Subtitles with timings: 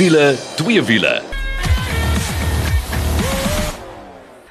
[0.00, 1.20] Wiele, twee wiele.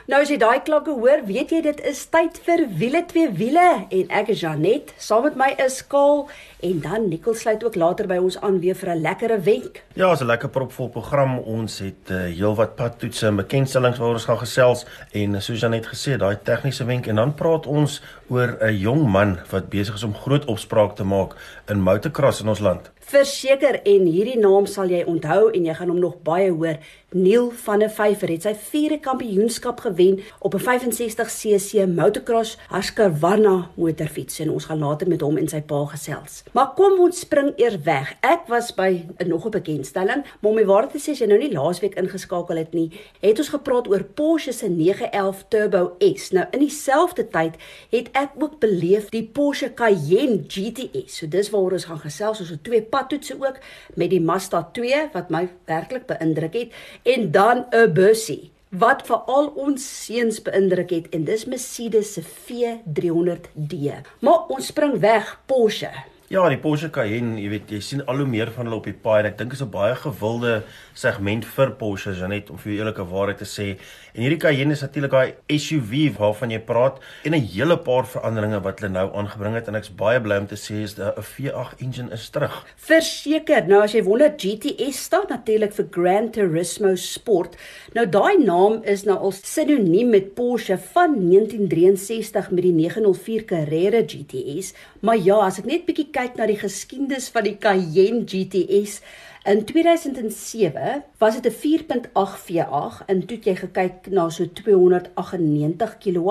[0.10, 3.66] Nou as jy daai klanke hoor, weet jy dit is tyd vir wiele twee wiele
[3.90, 6.28] en ek is Janet, saam met my is Kaal
[6.66, 9.82] en dan Nicole sluit ook later by ons aan weer vir 'n lekkere wenk.
[9.98, 11.40] Ja, is 'n lekker propvol program.
[11.40, 15.86] Ons het uh, heelwat padtoetse en bekendstellings waaroor ons gaan gesels en uh, soos Janet
[15.86, 20.04] gesê, daai tegniese wenk en dan praat ons oor 'n jong man wat besig is
[20.04, 21.34] om groot opspraak te maak
[21.70, 22.92] in motocross in ons land.
[23.10, 26.78] Verseker en hierdie naam sal jy onthou en jy gaan hom nog baie hoor.
[27.12, 34.40] Neil van der Vyver het sy vierde kampioenskap gewen op 'n 65cc motocross Husqvarna motorfiets
[34.40, 36.44] en ons gaan later met hom en sy pa gesels.
[36.52, 38.14] Maar kom ons spring eers weg.
[38.22, 41.26] Ek was by 'n nog 'n bekendstelling, maar om die waarheid te sê, as jy
[41.26, 46.32] nou nie laasweek ingeskakel het nie, het ons gepraat oor Porsche se 911 Turbo S.
[46.32, 47.56] Nou in dieselfde tyd
[47.90, 51.18] het ek ook beleef die Porsche Cayenne GTS.
[51.18, 52.40] So dis waaroor ons gaan gesels.
[52.40, 53.58] Ons het twee padtoetse ook
[53.96, 56.72] met die Mazda 2 wat my werklik beïndruk het
[57.04, 63.76] en dan 'n bussie wat veral ons seuns beïndruk het en dis Mercedes se V300D.
[64.20, 65.90] Maar ons spring weg Porsche.
[66.30, 68.94] Ja, die Porsche Cayenne, jy weet, jy sien al hoe meer van hulle op die
[68.94, 69.26] paai.
[69.26, 70.62] Ek dink is 'n baie gewilde
[70.94, 73.80] segment vir Porsche, Janet, om vir jou eerlike waarheid te sê.
[74.14, 78.62] En hierdie Cayenne is natuurlik daai SUV waarvan jy praat en 'n hele paar veranderinge
[78.62, 81.82] wat hulle nou aangebring het en ek's baie bly om te sê is 'n V8
[81.82, 82.64] engine is terug.
[82.76, 83.68] Verseker.
[83.68, 87.56] Nou as jy wonder GTS staan natuurlik vir Gran Turismo Sport.
[87.94, 94.02] Nou daai naam is nou al sinoniem met Porsche van 1963 met die 904 Carrera
[94.06, 94.74] GTS.
[95.02, 99.00] Maar ja, as ek net bietjie kyk na die geskiedenis van die Cayenne GTS
[99.44, 106.30] In 2007 was dit 'n 4.8 V8 en toe jy gekyk na so 298 kW.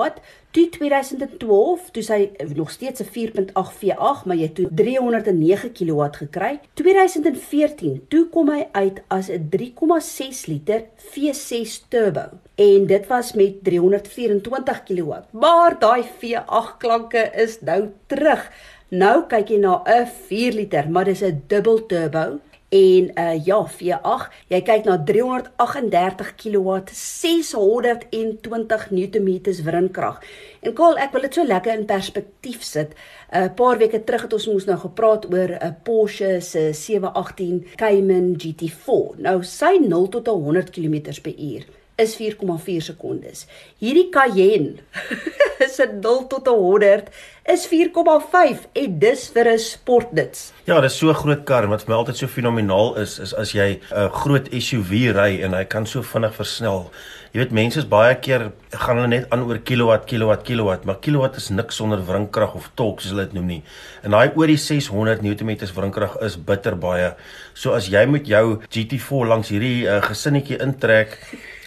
[0.51, 6.59] Toe 2012, toe sy nog steeds 'n 4.8 V8, maar jy toe 309 kW gekry.
[6.73, 13.63] 2014, toe kom hy uit as 'n 3,6 liter V6 turbo en dit was met
[13.63, 15.13] 324 kW.
[15.31, 18.51] Maar daai V8 klanke is nou terug.
[18.89, 22.39] Nou kyk jy na 'n 4 liter, maar dis 'n dubbel turbo
[22.69, 29.29] en uh ja, V8, jy kyk na 338 kW, 620 Nm
[29.63, 30.21] wrinkrag.
[30.61, 32.95] En Kaal, ek wil dit so lekker in perspektief sit.
[33.31, 36.73] 'n uh, Paar weke terug het ons mos nou gepraat oor 'n uh, Porsche se
[36.73, 39.17] 718 Cayman GT4.
[39.17, 43.45] Nou sy 0 tot 100 km/h is 4,4 sekondes.
[43.81, 44.79] Hierdie Cayenne
[45.65, 47.11] is 'n 0 tot 100
[47.49, 50.51] is 4,5 en dis vir 'n sportnuts.
[50.65, 53.79] Ja, dis so groot kar wat vir my altyd so fenomenaal is, is as jy
[53.91, 56.91] 'n groot SUV ry en hy kan so vinnig versnel.
[57.29, 60.97] Jy weet mense is baie keer gaan hulle net aan oor kilowatt, kilowatt, kilowatt, maar
[61.03, 63.59] kilowatt is niks sonder wrinkrag of torque soos hulle dit noem nie.
[64.01, 67.11] En daai oor die 600 Nm wrinkrag is bitter baie.
[67.53, 71.19] So as jy met jou GT4 langs hierdie uh, gesinnetjie intrek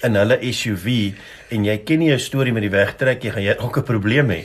[0.03, 1.15] in hulle SUV
[1.55, 4.35] en jy ken nie jou storie met die wegtrek jy gaan jy ook 'n probleem
[4.35, 4.43] hê.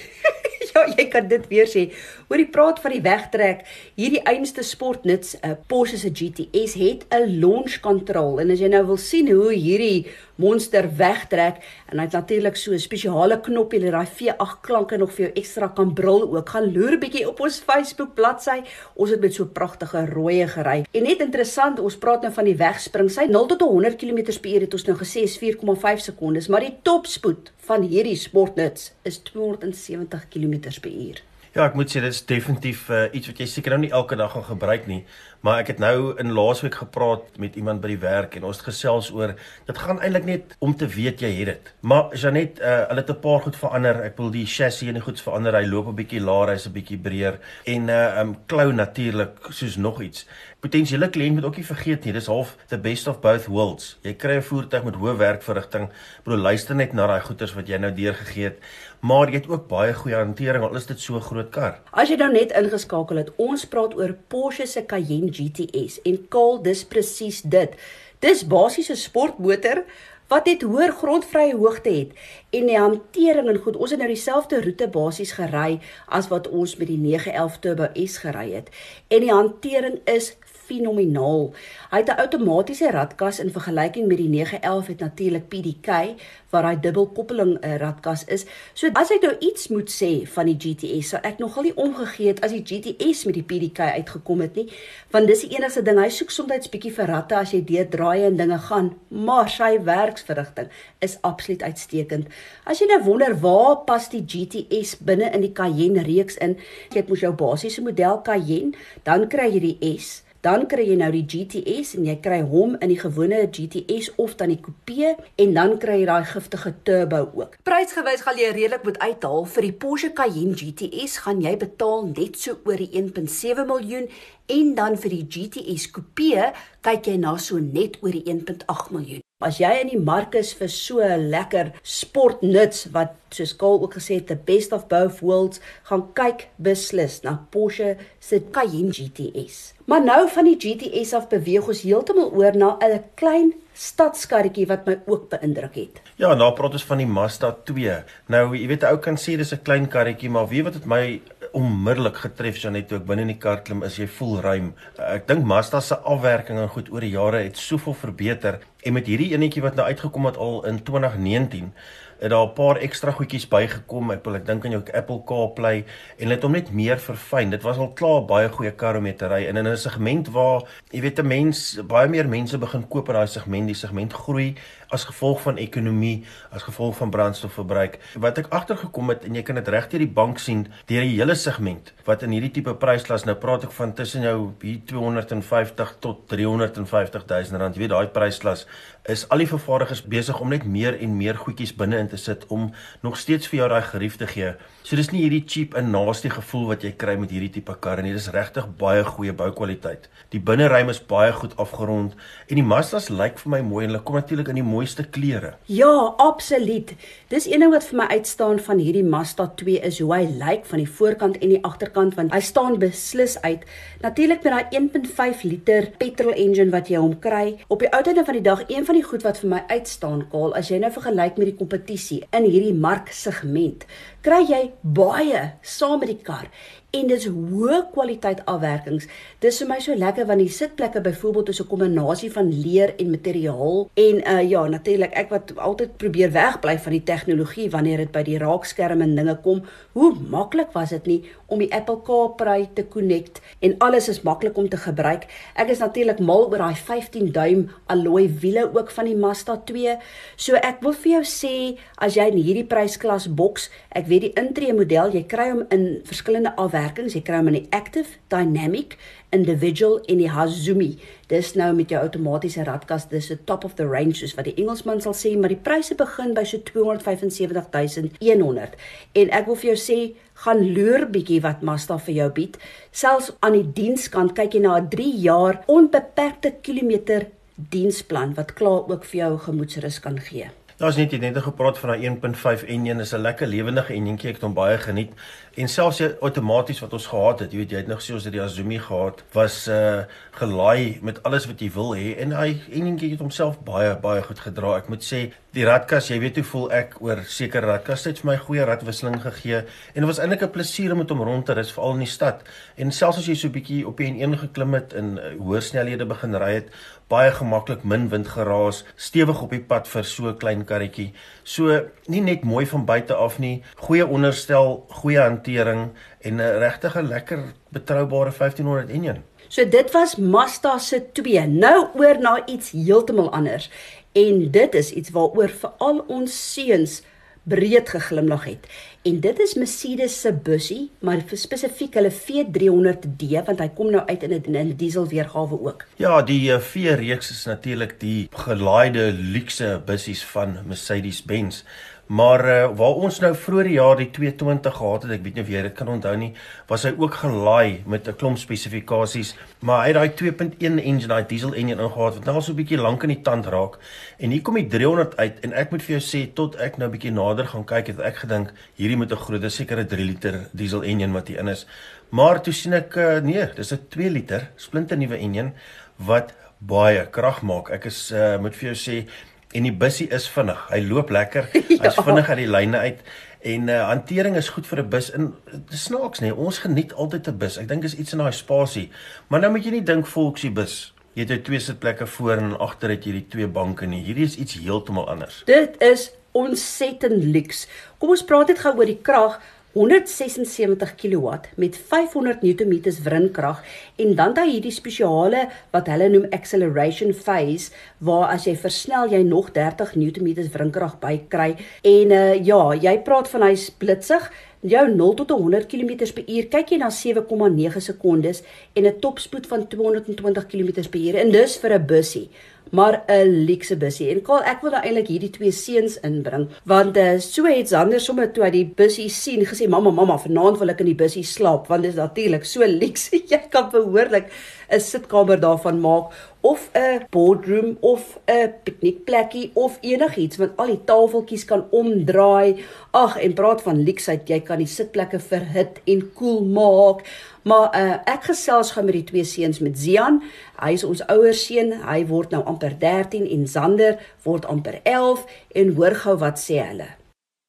[1.07, 1.88] Jy kan dit weer sê.
[2.28, 3.66] Hoor die praat van die wegtrek.
[3.97, 8.68] Hierdie einste sportnuts, 'n uh, Porsche se GTS het 'n launch control en as jy
[8.68, 10.07] nou wil sien hoe hierdie
[10.38, 15.12] monster wegtrek en hy het natuurlik so 'n spesiale knoppie dat daai V8 klanke nog
[15.12, 16.50] vir jou ekstra kan brul ook.
[16.50, 18.62] Gaan loer bietjie op ons Facebook bladsy.
[18.95, 20.85] Ons het met so pragtige rooi gery.
[20.91, 23.12] En net interessant, ons praat nou van die wegspring.
[23.12, 27.51] Sy 0 tot 100 km/h het ons nou gesê is 4,5 sekondes, maar die topspoed
[27.67, 31.23] van hierdie sportnuts is 270 km/h.
[31.55, 34.16] Ja, ek moet sê dit is definitief uh, iets wat jy seker nou nie elke
[34.19, 35.01] dag gaan gebruik nie,
[35.41, 38.65] maar ek het nou in laasweek gepraat met iemand by die werk en ons het
[38.69, 39.35] gesels oor
[39.67, 41.71] dit gaan eintlik net om te weet jy het dit.
[41.81, 44.03] Maar Janet, uh, hulle het 'n paar goed verander.
[44.03, 45.53] Ek wil die chassis en die goeds verander.
[45.53, 49.75] Hy loop 'n bietjie laer, hy's 'n bietjie breër en uh um klou natuurlik soos
[49.75, 50.25] nog iets.
[50.59, 53.97] Potensiële kliënt moet ook nie vergeet nie, dis half the best of both worlds.
[54.01, 55.89] Jy kry 'n voertuig met hoë werkverrigting.
[56.23, 58.59] Bro, luister net na daai goeders wat jy nou deurgegee het
[59.00, 61.77] maar jy het ook baie goeie hantering al is dit so groot kar.
[61.91, 66.62] As jy nou net ingeskakel het, ons praat oor Porsche se Cayenne GTS en kaal
[66.62, 67.74] dis presies dit.
[68.19, 69.83] Dis basies 'n sportmotor
[70.27, 72.12] wat net hoër grondvrye hoogte het
[72.50, 73.75] en die hantering en goed.
[73.75, 78.18] Ons het nou dieselfde roete basies gery as wat ons met die 911 Turbo S
[78.18, 78.69] gery het.
[79.07, 80.35] En die hantering is
[80.67, 81.53] fenomenaal.
[81.91, 86.15] Hy het 'n outomatiese radkas in vergelyking met die 911 het natuurlik PDK
[86.49, 88.45] waar hy dubbelkoppeling 'n uh, radkas is.
[88.73, 92.27] So as ek nou iets moet sê van die GTS, sou ek nogal nie omgegee
[92.27, 94.67] het as die GTS met die PDK uitgekom het nie,
[95.11, 98.23] want dis die enigste ding hy soek soms bietjie vir ratte as jy deur draai
[98.23, 100.69] en dinge gaan, maar sy werksverrigting
[100.99, 102.27] is absoluut uitstekend.
[102.65, 106.57] As jy nou wonder waar pas die GTS binne in die Cayenne reeks in,
[106.91, 108.73] jy het mos jou basiese model Cayenne,
[109.03, 112.75] dan kry jy die S Dan kry jy nou die GTS en jy kry hom
[112.78, 117.24] in die gewone GTS of dan die coupe en dan kry jy daai giftige turbo
[117.39, 117.57] ook.
[117.66, 122.38] Prysgewys gaan jy redelik moet uithaal vir die Porsche Cayenne GTS gaan jy betaal net
[122.38, 124.06] so oor die 1.7 miljoen
[124.47, 126.51] en dan vir die GTS coupe
[126.85, 129.23] kyk jy na so net oor die 1.8 miljoen.
[129.38, 134.17] As jy in die mark is vir so lekker sportnuts wat soos Kaal ook gesê
[134.17, 139.75] het, the best of both worlds, gaan kyk beslis na Porsche se Cayenne GTS.
[139.85, 144.88] Maar nou van die GTS af beweeg ons heeltemal oor na 'n klein stadskarretjie wat
[144.88, 146.01] my ook beïndruk het.
[146.17, 148.03] Ja, nou praat ons van die Mazda 2.
[148.27, 150.85] Nou, jy weet 'n ou kan sê dis 'n klein karretjie, maar weet wat het
[150.85, 151.21] my
[151.57, 154.71] onmiddellik getref Janet toe ek binne in die kar klim is jy voel ruim.
[155.01, 159.09] Ek dink Mazda se afwerking en goed oor die jare het soveel verbeter en met
[159.09, 161.71] hierdie enetjie wat nou uitgekom het al in 2019
[162.19, 164.12] het daar 'n paar ekstra goedjies bygekom.
[164.12, 165.86] Ek wil ek dink aan jou Apple CarPlay
[166.18, 167.50] en dit hom net meer verfyn.
[167.50, 170.27] Dit was al klaar baie goeie kar om mee te ry en in 'n segment
[170.27, 170.62] waar
[170.92, 174.56] jy weet 'n mens baie meer mense begin koop in daai segment, die segment groei
[174.94, 176.25] as gevolg van ekonomie,
[176.56, 178.00] as gevolg van brandstofverbruik.
[178.24, 181.18] Wat ek agtergekom het en jy kan dit reg deur die bank sien, deur die
[181.18, 185.98] hele segment wat in hierdie tipe prysklas nou praat ek van tussen jou hier 250
[186.04, 187.75] tot 350 000 rand.
[187.75, 188.63] Jy weet daai prysklas
[189.12, 192.44] is al die vervaardigers besig om net meer en meer goedjies binne in te sit
[192.54, 192.69] om
[193.04, 194.54] nog steeds vir jou daai gerief te gee.
[194.84, 198.04] So dis nie hierdie cheap en nasty gevoel wat jy kry met hierdie tipe karre
[198.04, 198.13] nie.
[198.16, 200.07] Dis regtig baie goeie boukwaliteit.
[200.31, 202.16] Die binneruim is baie goed afgerond
[202.48, 205.56] en die Mazdas lyk vir my mooi en hulle kom natuurlik in die mooiste kleure.
[205.65, 206.94] Ja, absoluut.
[207.31, 210.68] Dis een ding wat vir my uitstaan van hierdie Mazda 2 is hoe hy lyk
[210.69, 213.65] van die voorkant en die agterkant want hy staan beslis uit.
[214.06, 217.57] Natuurlik met daai 1.5 liter petrol engine wat jy hom kry.
[217.74, 220.25] Op die ou tyd van die dag, een van die goed wat vir my uitstaan,
[220.31, 223.85] Kaal, as jy nou vergelyk met die kompetisie in hierdie marksegment,
[224.25, 226.50] kry jy baie saam met die kar
[226.97, 229.05] en dis hoë kwaliteit afwerkings.
[229.44, 233.11] Dis vir my so lekker want die sitplekke byvoorbeeld is 'n kombinasie van leer en
[233.11, 238.11] materiaal en uh ja, natuurlik ek wat altyd probeer wegbly van die tegnologie wanneer dit
[238.11, 239.61] by die raakskerm en dinge kom.
[239.94, 244.57] Hoe maklik was dit nie om die Apple CarPlay te connect en alles is maklik
[244.57, 245.27] om te gebruik.
[245.55, 249.97] Ek is natuurlik mal oor daai 15 duim alloy wiele ook van die Mazda 2.
[250.35, 254.33] So ek wil vir jou sê as jy in hierdie prysklas boks, ek weet die
[254.35, 257.16] intree model, jy kry hom in verskillende afwerkings werkings.
[257.16, 258.95] Jy kry hom in die active, dynamic,
[259.36, 260.94] individual en die Hazumi.
[261.31, 264.56] Dis nou met jou outomatiese radkas, dis 'n top of the range soos wat die
[264.56, 268.75] Engelsman sal sê, maar die pryse begin by so 275100.
[269.13, 272.57] En ek wil vir jou sê, gaan loer bietjie wat Mazda vir jou bied.
[272.92, 278.89] Selfs aan die dienskant kyk jy na 'n 3 jaar onbeperkte kilometer diensplan wat klaar
[278.89, 280.50] ook vir jou gemoedsrus kan gee.
[280.78, 284.44] Daar's net net gepraat van daai 1.5 enjin is 'n lekker lewendige enjintjie ek het
[284.44, 285.10] hom baie geniet
[285.57, 288.27] en selfs jy outomaties wat ons gehad het jy weet jy het nog gesê ons
[288.30, 290.06] het die Azumi gehad was uh
[290.38, 292.12] gelaai met alles wat jy wil hê.
[292.21, 294.75] En hy enjintjie het homself baie baie goed gedra.
[294.77, 295.21] Ek moet sê
[295.57, 299.18] die radkas jy weet hoe voel ek oor sekere radkas het vir my goeie radwisseling
[299.24, 299.63] gegee.
[299.95, 302.13] En dit was eintlik 'n plesier om met hom rond te ry veral in die
[302.18, 302.44] stad.
[302.77, 306.06] En selfs as jy so bietjie op die N1 geklim het en uh, hoër snelhede
[306.06, 306.69] begin ry het
[307.07, 311.13] baie gemaklik min wind geraas stewig op die pad vir so 'n klein karretjie.
[311.44, 316.96] So nie net mooi van buite af nie, goeie onderstel, goeie hantering en 'n regtig
[316.96, 317.39] 'n lekker
[317.72, 319.24] betroubare 1500 enjin.
[319.48, 321.48] So dit was Mazda se 2.
[321.48, 323.70] Nou oor na iets heeltemal anders.
[324.12, 327.01] En dit is iets waaroor veral ons seuns
[327.44, 328.68] breed geglimlag het.
[329.01, 334.24] En dit is Mercedes se bussie, maar spesifiek hulle V300D want hy kom nou uit
[334.24, 335.86] in 'n diesel weergawe ook.
[335.96, 341.63] Ja, die eh, V-reeks is natuurlik die gelaaide luukse bussies van Mercedes-Benz.
[342.07, 345.49] Maar uh, waar ons nou vroeër jaar die 220 gehad het, ek weet nie of
[345.51, 346.29] jy dit kan onthou nie,
[346.69, 351.27] was hy ook gelaai met 'n klomp spesifikasies, maar hy het daai 2.1 engine, daai
[351.27, 353.77] diesel engine ingehaat wat nou al so 'n bietjie lank in die tand raak.
[354.19, 356.87] En hier kom die 300 uit en ek moet vir jou sê tot ek nou
[356.87, 360.47] 'n bietjie nader gaan kyk het ek gedink hierdie moet 'n groot, sekere 3 liter
[360.53, 361.65] diesel engine wat hier in is.
[362.09, 365.51] Maar toe sien ek uh, nee, dis 'n 2 liter splinte nuwe engine
[365.97, 367.69] wat baie krag maak.
[367.69, 369.07] Ek is uh, moet vir jou sê
[369.51, 370.60] en die bussie is vinnig.
[370.72, 371.50] Hy loop lekker.
[371.54, 371.80] ja.
[371.86, 373.01] Hy's vinnig uit die lyne uit
[373.48, 375.10] en uh, hantering is goed vir 'n bus.
[375.13, 375.34] In
[375.70, 377.58] dis snaaks nê, ons geniet altyd 'n bus.
[377.58, 378.89] Ek dink is iets in daai spasie.
[379.27, 380.94] Maar nou moet jy nie dink volksie bus.
[381.13, 384.04] Jy het twee sitplekke voor en agter het jy die twee banke nie.
[384.04, 385.44] Hierdie is iets heeltemal anders.
[385.46, 387.68] Dit is ontsettend luks.
[387.98, 389.39] Kom ons praat net gou oor die krag.
[389.77, 393.62] 176 kW met 500 Nm wrinkrag
[394.01, 395.43] en dan daai hierdie spesiale
[395.75, 397.69] wat hulle noem acceleration phase
[398.01, 401.51] waar as jy versnel jy nog 30 Nm wrinkrag by kry
[401.86, 404.31] en uh, ja jy praat van hy's blitsig.
[404.65, 408.41] Jou 0 tot 100 km/h kyk jy na 7,9 sekondes
[408.74, 412.29] en 'n topspoed van 220 km/h en dis vir 'n bussie
[412.71, 414.09] maar 'n luxe bussie.
[414.09, 418.01] En Kaal, ek wil nou eintlik hierdie twee seuns inbring want uh, so het Zander
[418.01, 421.24] sommer toe hy die bussie sien gesê mamma mamma vanaand wil ek in die bussie
[421.24, 424.31] slaap want dit is natuurlik so luxe jy kan behoorlik
[424.69, 430.83] 'n sitkamer daarvan maak of 'n boardroom of 'n piknikplekkie of enigiets want al die
[430.83, 432.63] tafeltjies kan omdraai.
[432.91, 437.03] Ag en praat van luksheid, jy kan die sitplekke verhit en koel maak.
[437.41, 440.21] Maar uh, ek gesels gou met die twee seuns met Zian.
[440.59, 441.71] Hy is ons ouer seun.
[441.71, 446.59] Hy word nou amper 13 en Zander word amper 11 en hoor gou wat sê
[446.59, 446.89] hulle.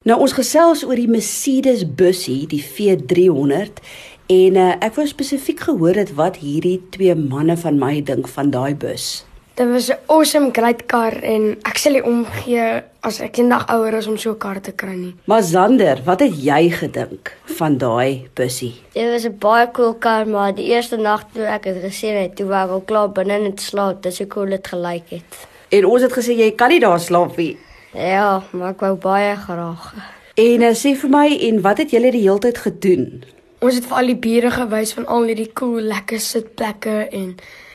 [0.07, 3.83] Nou ons gesels oor die Mercedes bussie, die V300
[4.29, 8.53] en uh, ek wou spesifiek gehoor het wat hierdie twee manne van my dink van
[8.53, 9.25] daai bus.
[9.59, 13.95] Dit was 'n awesome great kar en ek sal nie omgee as ek eendag ouer
[13.95, 15.15] is om so 'n kar te kry nie.
[15.25, 18.75] Maar Zander, wat het jy gedink van daai bussie?
[18.93, 22.37] Dit was 'n baie cool kar, maar die eerste nag toe ek dit gesien het,
[22.37, 25.49] toe wou ek al klaar binne net slaap, dis hoe cool dit gelyk het.
[25.69, 27.57] En ons het gesê jy kan nie daar slaap nie.
[27.95, 29.95] Ja, maar ek wou baie graag.
[30.35, 33.25] En uh, sê vir my, en wat het julle die hele tyd gedoen?
[33.59, 37.33] Ons het vir al die bure gewys van al hierdie cool lekker sitplekke en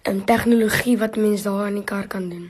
[0.08, 2.50] en tegnologie wat mens daar in die kar kan doen.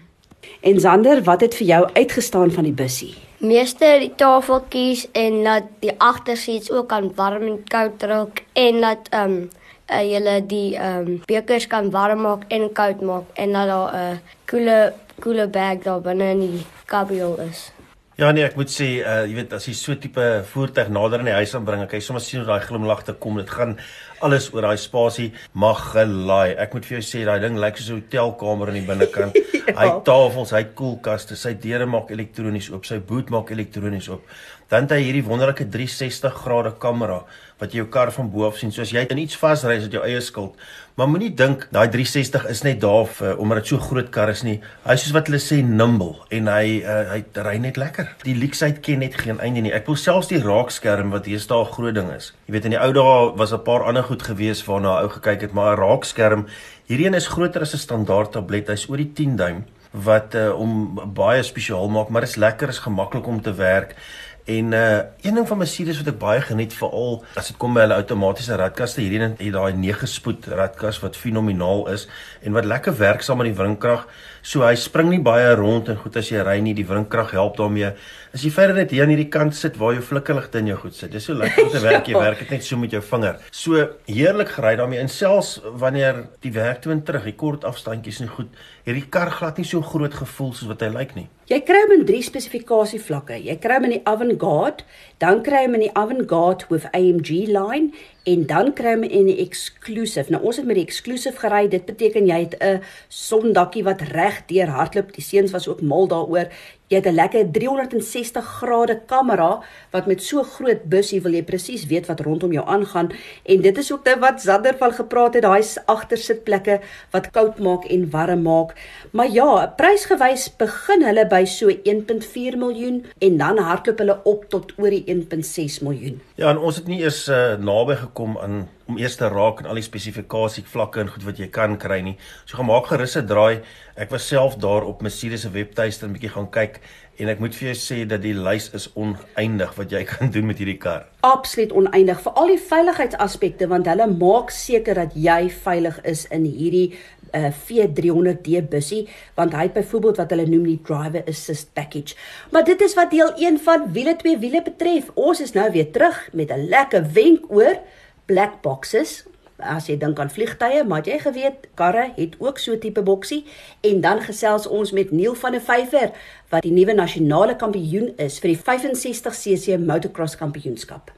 [0.62, 3.14] En Zander, wat het vir jou uitgestaan van die bussie?
[3.38, 9.10] Meeste die tafeltjies en dat die agtersiets ook kan warm en koud raak en dat
[9.10, 9.50] ehm um,
[9.90, 13.94] uh, jy die ehm um, bekers kan warm maak en koud maak en dat daar
[13.94, 17.73] 'n uh, koele koele bag daar binne in die cabrio is.
[18.14, 21.32] Ja nee, ek moet sê, uh jy weet as jy so tipe voertuig nader in
[21.32, 23.40] die huis aanbring, kan jy sommer sien hoe daai glimlag te kom.
[23.42, 23.74] Dit gaan
[24.22, 26.54] alles oor daai spasie mag gelaai.
[26.62, 29.40] Ek moet vir jou sê daai ding lyk soos 'n hotelkamer aan die binnekant.
[29.58, 29.74] ja.
[29.80, 34.30] Hy tafels, hy koelkaste, sy deure maak elektronies oop, sy boot maak elektronies oop.
[34.70, 37.24] Dan het hy hierdie wonderlike 360 grade kamera
[37.64, 38.72] wat jy jou kar van bo af sien.
[38.72, 40.58] So as jy in iets vasry, is dit jou eie skuld.
[41.00, 44.44] Maar moenie dink daai 360 is net daar vir omdat dit so groot kar is
[44.46, 44.60] nie.
[44.86, 48.12] Hy soos wat hulle sê nimble en hy uh, hy ry net lekker.
[48.28, 49.74] Die leksheid ken net geen einde nie.
[49.74, 52.34] Ek wil selfs die raakskerm wat hier staan 'n groot ding is.
[52.46, 55.42] Jy weet in die ou dae was 'n paar ander goed gewees waarna ou gekyk
[55.42, 56.46] het, maar 'n raakskerm,
[56.86, 58.70] hierdie een is groter as 'n standaard tablet.
[58.70, 62.82] Hy's oor die 10 duim wat uh, om baie spesiaal maak, maar is lekker, is
[62.82, 63.96] gemaklik om te werk.
[64.46, 67.86] En uh een ding van Mercedes wat ek baie geniet veral as dit kom by
[67.86, 72.10] hulle outomatiese radkaste hierdie het daai 9 spoed radkas wat fenomenaal is
[72.44, 74.04] en wat lekker werk saam met die wringkrag.
[74.44, 77.56] So hy spring nie baie rond en goed as jy ry nie, die wringkrag help
[77.56, 77.94] daarmee.
[78.36, 80.98] As jy verder net hier aan hierdie kant sit waar jou flikkerligte in jou goed
[80.98, 81.14] sit.
[81.14, 83.40] Dis so lekker om te werk, jy werk dit net so met jou vinger.
[83.56, 88.20] So heerlik gery daarmee en selfs wanneer die werk toe en terug, die kort afstandjies
[88.26, 88.52] en goed,
[88.84, 91.30] hierdie kar glad nie so groot gevoel soos wat hy lyk nie.
[91.52, 93.36] Jy kry hom in drie spesifikasievlakke.
[93.44, 94.86] Jy kry hom in die Avantgarde,
[95.20, 97.92] dan kry hom in die Avantgarde with AMG line
[98.24, 100.32] en dan kry hom in die Exclusive.
[100.32, 101.66] Nou ons het met die Exclusive gery.
[101.68, 105.14] Dit beteken jy het 'n sondakkie wat reg deur hardloop.
[105.14, 106.48] Die seuns was ook mal daaroor.
[106.94, 111.86] Jy het 'n lekker 360 grade kamera wat met so groot bussie wil jy presies
[111.90, 113.10] weet wat rondom jou aangaan
[113.44, 116.80] en dit is ook nou wat Zander van gepraat het daai agtersitplekke
[117.12, 118.76] wat koud maak en warm maak.
[119.12, 124.74] Maar ja, prysgewys begin hulle by so 1.4 miljoen en dan hardloop hulle op tot
[124.78, 126.22] oor die 1.6 miljoen.
[126.36, 129.70] Ja, en ons het nie eers uh, naby gekom aan om eers te raak aan
[129.72, 132.18] al die spesifikasie vlakke en goed wat jy kan kry nie.
[132.46, 133.64] So gemaak gerus 'n draai.
[133.96, 136.80] Ek was self daar op Mercedes se webtuiste 'n bietjie gaan kyk
[137.22, 140.48] en ek moet vir jou sê dat die lys is oneindig wat jy kan doen
[140.50, 141.06] met hierdie kar.
[141.28, 146.48] Absoluut oneindig vir al die veiligheidsaspekte want hulle maak seker dat jy veilig is in
[146.50, 146.88] hierdie
[147.34, 149.04] uh, V300D bussie
[149.38, 152.18] want hy het byvoorbeeld wat hulle noem die driver assist package.
[152.52, 155.12] Maar dit is wat deel 1 van wiele twee wiele betref.
[155.14, 157.78] Ons is nou weer terug met 'n lekker wenk oor
[158.26, 159.24] black boxes.
[159.64, 163.46] As jy dink aan vliegtye, maar jy geweet karre het ook so tipe boksie
[163.82, 166.12] en dan gesels ons met Neil van der Vyver
[166.52, 171.14] wat die nuwe nasionale kampioen is vir die 65cc motocross kampioenskap.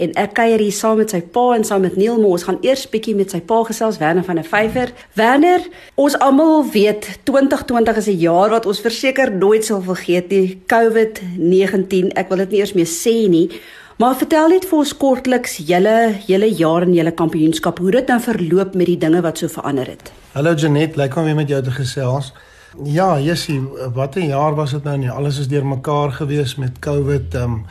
[0.00, 2.60] En ek kuier hier saam met sy pa en saam met Neil, maar ons gaan
[2.64, 4.92] eers bietjie met sy pa gesels, Werner van der Vyver.
[5.20, 5.64] Werner,
[6.00, 10.60] ons almal weet 2020 is 'n jaar wat ons verseker nooit sal vergeet nie.
[10.66, 13.50] COVID-19, ek wil dit nie eers meer sê nie.
[13.96, 18.20] Maar vertel net vir ons kortliks julle hele jaar en julle kampioenskap, hoe dit nou
[18.20, 20.12] verloop met die dinge wat so verander het.
[20.32, 22.32] Hallo Janet, lekker om weer met jou te gesels.
[22.84, 23.62] Ja, Jessie,
[23.92, 25.10] wat 'n jaar was dit nou nie.
[25.10, 27.34] Alles is deurmekaar gewees met COVID.
[27.34, 27.64] Um,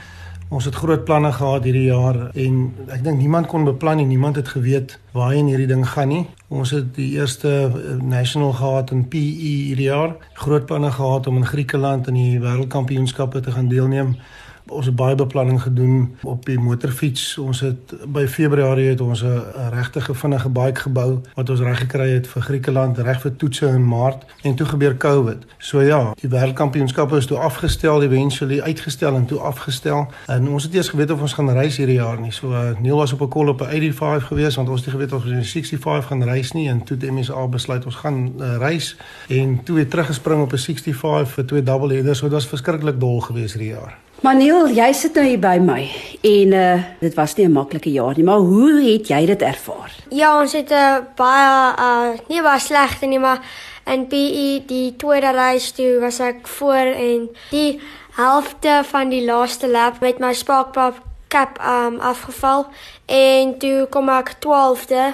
[0.49, 4.05] ons het groot planne gehad hierdie jaar en ek dink niemand kon beplan nie.
[4.05, 6.25] Niemand het geweet waarheen hierdie ding gaan nie.
[6.47, 10.15] Ons het die eerste eh, national gehad in PE hierdie jaar.
[10.33, 14.17] Groot planne gehad om in Griekeland aan die wêreldkampioenskappe te gaan deelneem.
[14.65, 17.37] Ons het baie beplanning gedoen op die motorfiets.
[17.37, 22.09] Ons het by Februarie het ons 'n regte vinnige bike gebou wat ons reg gekry
[22.09, 25.45] het vir Griekeland reg vir toetse in Maart en toe gebeur COVID.
[25.57, 30.07] So ja, die wêreldkampioenskappe is toe afgestel, eventually uitgestel en toe afgestel.
[30.25, 32.31] En ons het eers geweet of ons gaan reis hierdie jaar nie.
[32.31, 35.04] So uh, Neil was op 'n call op 'n 85 gewees want ons het geweet
[35.13, 38.33] of ons in 'n 65 gaan reis nie en toe het MSA besluit ons gaan
[38.39, 38.95] uh, reis
[39.29, 42.17] en toe weer teruggespring op 'n 65 vir twee double headers.
[42.17, 43.97] So dit was verskriklik dol geweest hierdie jaar.
[44.23, 45.83] Maniel, jy sit nou hier by my
[46.23, 49.91] en uh dit was nie 'n maklike jaar nie, maar hoe het jy dit ervaar?
[50.09, 53.39] Ja, ons het 'n uh, baie uh nie baie slegte nie, maar
[53.85, 57.79] in PE die tweede reis toe was ek voor en die
[58.15, 62.67] helfte van die laaste lap met my sparkpop cap um afgeval.
[63.05, 65.13] En toe kom ek 12de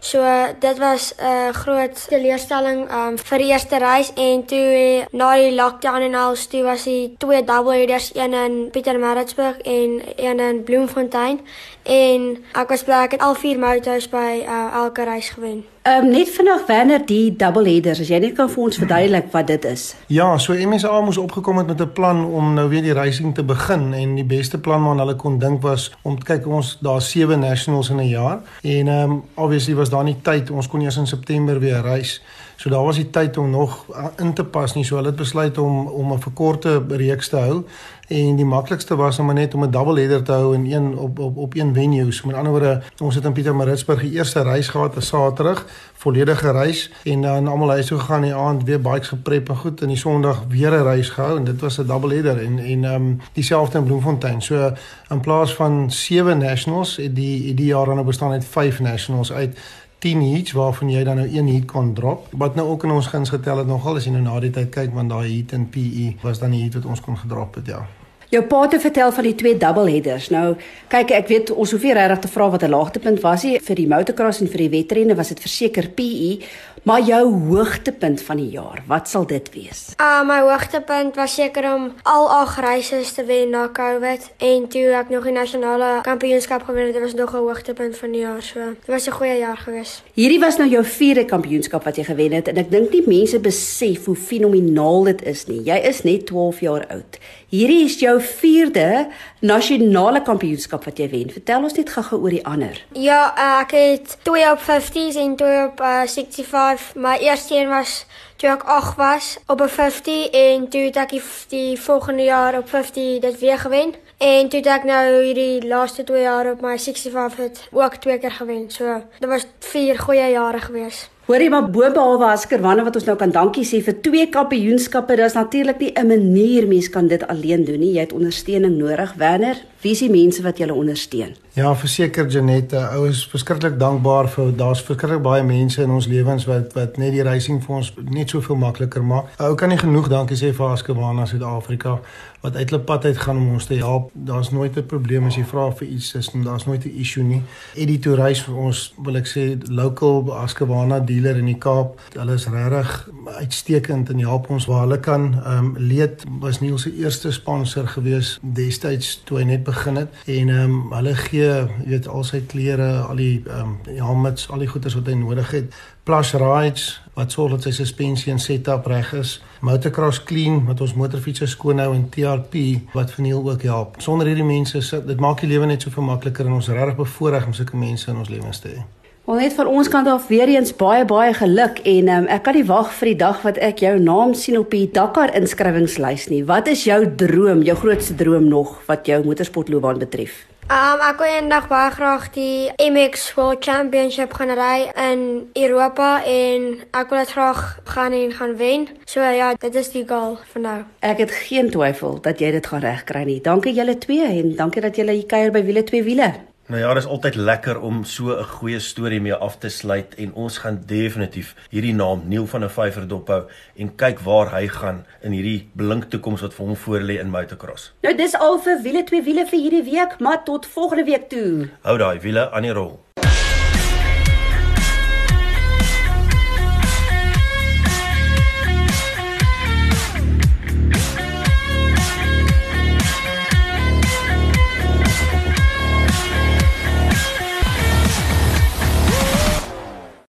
[0.00, 0.24] So
[0.58, 4.12] dit was 'n uh, groot teleurstelling um, vir die eerste reis.
[4.12, 8.68] En toe na die lockdown en al toe was die twee double headers een in
[8.70, 11.46] Pietermaritzburg en een in Bloemfontein.
[11.82, 15.66] En ek was bly ek het al vier motors by uh, elke reis gewen.
[15.82, 19.30] Ehm um, net vinnig Werner die double headers as jy net kan vir ons verduidelik
[19.32, 19.84] wat dit is.
[20.12, 23.42] Ja, so MSA moes opgekom het met 'n plan om nou weer die racing te
[23.42, 27.00] begin en die beste plan wat hulle kon dink was om te kyk ons daar
[27.00, 30.80] sewe nationals in 'n jaar en ehm um, obviously was daar nie tyd ons kon
[30.80, 32.20] eers in September weer reis.
[32.56, 34.84] So daar was nie tyd om nog in te pas nie.
[34.84, 37.64] So hulle het besluit om om 'n verkorte reeks te hou
[38.10, 41.18] en die maklikste was om net om 'n double header te hou in een op
[41.18, 42.12] op op een venue.
[42.12, 46.50] So met ander woorde, ons het in Pietermaritzburg die eerste reis gehad, 'n Saterdag, volledige
[46.50, 49.88] reis en dan almal huis toe gegaan die aand weer bikes geprep en goed en
[49.88, 52.94] die Sondag weer 'n reis gehou en dit was 'n double header en en ehm
[52.94, 54.42] um, dieselfde in Bloemfontein.
[54.42, 54.72] So
[55.10, 59.32] in plaas van 7 nationals het die die jaar dan nou bestaan uit 5 nationals
[59.32, 59.58] uit
[59.98, 62.26] 10 heats waarvan jy dan nou een heat kon drop.
[62.30, 64.68] Wat nou ook in ons guns getel het nogal as jy nou na die tyd
[64.68, 67.66] kyk want daai heat in PE was dan die heat wat ons kon gedrop het,
[67.66, 67.99] ja
[68.30, 70.28] jou pa te vertel van die twee double headers.
[70.30, 70.54] Nou,
[70.90, 73.76] kyk ek weet ons hoef nie regtig te vra wat 'n laagtepunt was nie vir
[73.76, 76.38] die motocross en vir die wedrenne was dit verseker PE,
[76.82, 79.92] maar jou hoogtepunt van die jaar, wat sal dit wees?
[79.96, 84.68] Ah, uh, my hoogtepunt was seker om al ag reise te wen na COVID en
[84.68, 88.20] toe ek nog die nasionale kampioenskap gewen het, dit was nog 'n hoogtepunt van die
[88.20, 88.60] jaar, so.
[88.60, 90.02] Dit was 'n goeie jaar gewees.
[90.14, 93.38] Hierdie was nou jou vierde kampioenskap wat jy gewen het en ek dink nie mense
[93.38, 95.62] besef hoe fenomenaal dit is nie.
[95.62, 97.18] Jy is net 12 jaar oud.
[97.50, 99.06] Hierdie is jou 4de
[99.40, 101.30] nasionale kampioenskap wat jy wen.
[101.30, 102.84] Vertel ons net gou-gou oor die ander.
[102.92, 106.94] Ja, uh, ek het 2 op 50s en 2 op uh, 65.
[106.94, 108.04] My eerste een was
[108.36, 112.58] toe ek 8 was op 'n 50 en toe het ek die, die volgende jaar
[112.58, 113.94] op 50 dit weer gewen.
[114.18, 118.18] En toe het ek nou hierdie laaste 2 jaar op my 65 het ook twee
[118.18, 118.70] keer gewen.
[118.70, 121.08] So, dit was 4 goeie jare gewees.
[121.30, 125.36] Hoorie maar bo behalwe Askerwanne wat ons nou kan dankie sê vir twee kampioenskappe, dis
[125.38, 127.92] natuurlik nie 'n manier mens kan dit alleen doen nie.
[127.92, 129.56] Jy het ondersteuning nodig, Werner.
[129.80, 131.36] Wie is die mense wat julle ondersteun?
[131.54, 136.44] Ja, verseker Janette, ou is verskriklik dankbaar vir daar's verskriklik baie mense in ons lewens
[136.46, 139.24] wat wat net die reising vir ons net soveel makliker maak.
[139.38, 141.98] Ou kan nie genoeg dankie sê vir Askebana Suid-Afrika
[142.40, 144.10] wat uit hulle pad uit gaan om ons te help.
[144.12, 147.42] Daar's nooit 'n probleem as jy vra vir iets, is daar's nooit 'n issue nie.
[147.74, 152.00] Edito reis vir ons, wil ek sê, local Askebana dealer in die Kaap.
[152.12, 155.34] Hulle is regtig uitstekend en help ons waar hulle kan.
[155.44, 160.08] Ehm um, Leed was Niels se eerste sponsor gewees destyds toe hy net begin het
[160.24, 164.50] en ehm um, hulle gee jy weet, al sy klere, al die ehm um, helmets,
[164.50, 165.74] al die goeders wat hy nodig het.
[166.02, 169.34] Plus rides wat sorg dat sy suspensie en setup reg is.
[169.66, 172.62] Motocross clean wat ons motorfietsse skoon hou en TRP
[172.96, 174.00] wat verniel ook help.
[174.00, 177.50] Sonder hierdie mense, dit maak die lewe net so veel makliker en ons regtig bevoorreg
[177.50, 178.88] om sulke mense in ons lewens te hê.
[179.30, 182.56] Wel net van ons kant af weer eens baie baie geluk en um, ek kan
[182.58, 186.40] nie wag vir die dag wat ek jou naam sien op die Dakar inskrywingslys nie.
[186.48, 190.34] Wat is jou droom, jou grootste droom nog wat jou motorsportloopbaan betref?
[190.66, 196.68] Um ek wil eendag baie graag die MX World Championship gaan ry in Europa en
[196.90, 197.64] ek wil dit graag
[197.94, 198.90] gaan en gaan wen.
[199.06, 200.78] So ja, dit is die goal vir nou.
[201.06, 203.40] Ek het geen twyfel dat jy dit gaan regkry nie.
[203.46, 206.32] Dankie julle twee en dankie dat julle hier kuier by Wiele 2 Wiele.
[206.70, 210.14] Nou ja, dit is altyd lekker om so 'n goeie storie mee af te sluit
[210.14, 213.42] en ons gaan definitief hierdie naam Neil van der Vyver dophou
[213.76, 217.92] en kyk waar hy gaan in hierdie blink toekoms wat vir hom voorlê in motocross.
[218.02, 221.68] Nou dis al vir wiele twee wiele vir hierdie week, maar tot volgende week toe.
[221.82, 223.00] Hou daai wiele aan die rol.